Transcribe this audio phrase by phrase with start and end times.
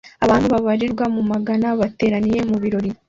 [0.25, 2.89] Abantu babarirwa mu magana bateraniye mu birori